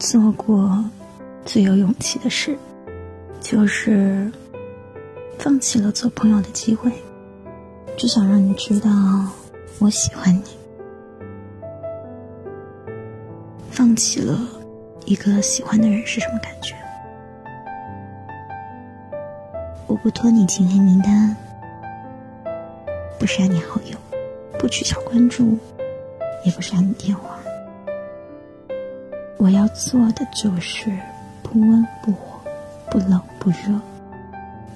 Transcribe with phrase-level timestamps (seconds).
[0.00, 0.82] 做过
[1.44, 2.56] 最有勇气的事，
[3.38, 4.32] 就是
[5.38, 6.90] 放弃了做朋友的机会，
[7.98, 8.90] 只想让你知道
[9.78, 10.42] 我喜欢你。
[13.70, 14.40] 放弃了
[15.04, 16.74] 一个喜欢的人是什么感觉？
[19.86, 21.36] 我不拖你进黑名单，
[23.18, 23.98] 不删你好友，
[24.58, 25.58] 不取消关注，
[26.46, 27.38] 也不删你电话。
[29.50, 30.96] 我要做的就是
[31.42, 32.40] 不温不火，
[32.88, 33.80] 不冷不热，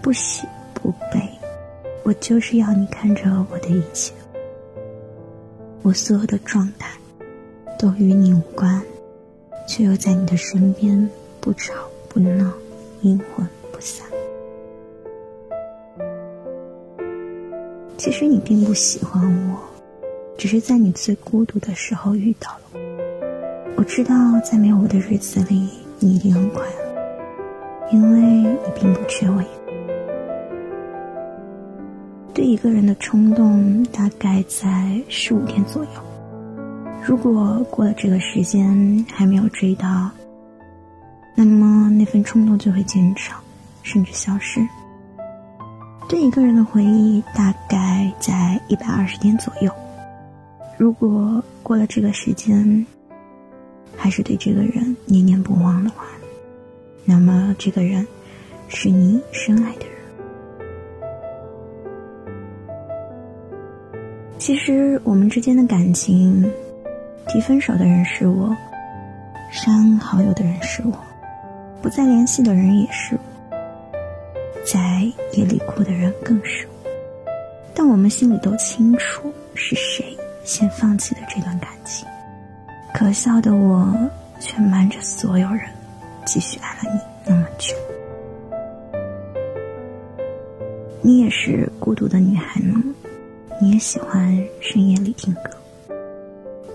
[0.00, 1.20] 不喜不悲。
[2.04, 4.14] 我就是要你看着我的一切，
[5.82, 6.88] 我所有的状态
[7.78, 8.82] 都与你无关，
[9.68, 11.06] 却又在你的身边，
[11.38, 11.74] 不吵
[12.08, 12.50] 不闹，
[13.02, 14.06] 阴魂不散。
[17.98, 19.58] 其实你并不喜欢我，
[20.38, 22.91] 只是在你最孤独的时候遇到了我。
[23.76, 29.42] 我知道，在没有我的日子里，你一定很快乐，因为你并不缺我。
[32.32, 35.90] 对一个人的冲动，大概在十五天左右。
[37.04, 40.10] 如果过了这个时间还没有追到，
[41.34, 43.34] 那么那份冲动就会减少，
[43.82, 44.60] 甚至消失。
[46.08, 49.72] 对一个人的回忆，大概在一百二十天左右。
[50.78, 52.86] 如果过了这个时间，
[54.02, 56.08] 还是对这个人念念不忘的话，
[57.04, 58.04] 那么这个人
[58.66, 59.92] 是你深爱的人。
[64.38, 66.44] 其实我们之间的感情，
[67.28, 68.52] 提分手的人是我，
[69.52, 70.98] 删好友的人是我，
[71.80, 73.56] 不再联系的人也是我，
[74.64, 75.02] 在
[75.34, 76.90] 夜里哭的人更是我。
[77.72, 80.04] 但我们心里都清楚，是谁
[80.42, 82.04] 先放弃了这段感情。
[82.94, 83.92] 可笑的我，
[84.38, 85.62] 却瞒着所有人，
[86.24, 87.74] 继续爱了你那么久。
[91.00, 92.82] 你也是孤独的女孩吗？
[93.60, 95.50] 你也喜欢深夜里听歌。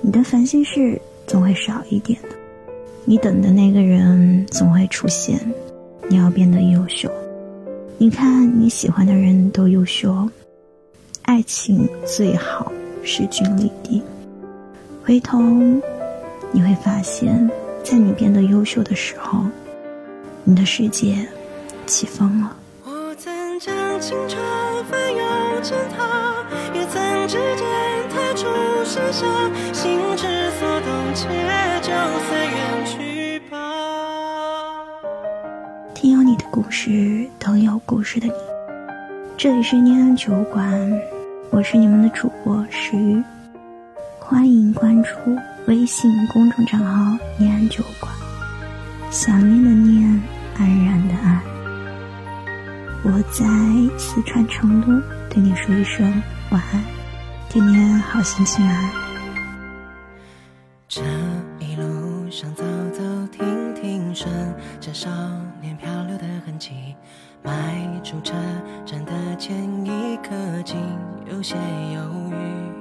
[0.00, 2.28] 你的烦心事总会少一点的。
[3.04, 5.40] 你等的那个人总会出现。
[6.08, 7.10] 你要变得优秀。
[7.98, 10.28] 你看你喜欢的人都优秀。
[11.22, 12.70] 爱情最好
[13.02, 14.02] 势均力敌。
[15.04, 15.38] 回头。
[16.54, 17.50] 你会发现，
[17.82, 19.46] 在你变得优秀的时候，
[20.44, 21.26] 你的世界
[21.86, 22.54] 起风了。
[22.84, 24.38] 我曾将青春
[24.84, 27.66] 翻涌成她，也曾指尖
[28.10, 28.46] 弹出
[28.84, 29.26] 盛夏，
[29.72, 30.26] 心之
[30.60, 31.26] 所动，且
[31.80, 31.90] 就
[32.28, 33.56] 随缘去吧。
[35.94, 38.34] 听有你的故事，等有故事的你。
[39.38, 41.00] 这里是念安酒馆，
[41.50, 43.22] 我是你们的主播石玉，
[44.20, 45.08] 欢迎关注。
[45.66, 48.12] 微信公众账号“念安酒馆”，
[49.10, 50.22] 想念的念，
[50.58, 51.40] 安然的安。
[53.04, 53.44] 我在
[53.96, 54.86] 四川成都，
[55.30, 56.04] 对你说一声
[56.50, 56.82] 晚安，
[57.48, 58.92] 天天好心情啊！
[60.88, 61.00] 这
[61.60, 64.28] 一路上走走停停，顺
[64.80, 65.08] 着少
[65.60, 66.96] 年漂流的痕迹，
[67.42, 67.52] 迈
[68.02, 68.34] 出车
[68.84, 69.56] 站的前
[69.86, 70.30] 一刻，
[70.64, 70.76] 竟
[71.30, 71.54] 有些
[71.94, 72.00] 犹
[72.30, 72.71] 豫。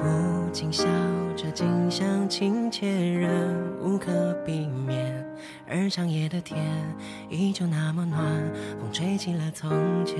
[0.00, 0.84] 不禁笑
[1.36, 5.24] 着，近乡情怯，人无可避免。
[5.68, 6.58] 而长夜的天
[7.28, 8.22] 依旧那么暖，
[8.80, 9.70] 风吹起了从
[10.04, 10.16] 前。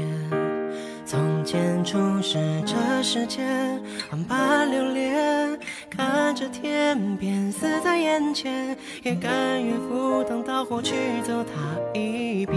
[1.05, 5.59] 从前初识这世间，万般留恋。
[5.89, 12.57] 看着天边死在眼前，也甘愿赴汤蹈火去走它一遍。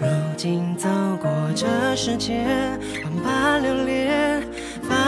[0.00, 0.06] 如
[0.36, 0.88] 今走
[1.22, 2.44] 过这世界，
[3.04, 4.47] 万般留恋。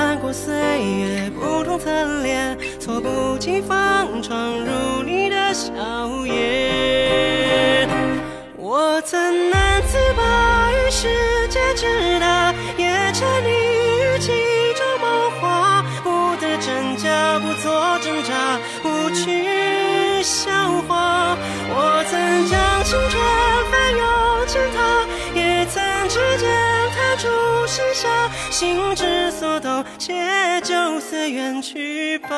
[0.01, 1.91] 翻过岁月不同侧
[2.23, 5.71] 脸，措不及防闯入你的笑
[6.25, 7.87] 颜。
[8.57, 11.07] 我曾难自拔于世
[11.51, 14.33] 界之大，也沉溺于其
[14.73, 15.85] 中梦话。
[16.03, 20.51] 不得真假，不做挣扎，不去笑
[20.89, 21.37] 话。
[21.69, 23.23] 我曾将青春
[23.71, 24.03] 翻涌
[24.49, 24.79] 成她，
[25.39, 26.49] 也曾指尖
[27.21, 32.29] 弹出盛夏，心之所动，且就此远去吧。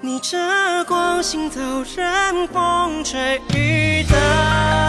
[0.00, 0.36] 逆着
[0.84, 1.60] 光行走，
[1.96, 4.87] 任风吹雨打。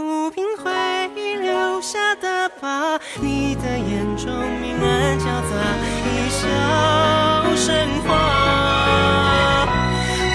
[0.00, 0.70] 抚平回
[1.14, 5.50] 忆留下的疤你的眼中明暗交杂
[6.06, 6.46] 一笑
[7.54, 8.08] 生花。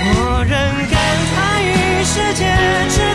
[0.08, 0.54] 我仍
[0.92, 0.96] 感
[1.34, 2.46] 叹于世界
[2.90, 3.15] 之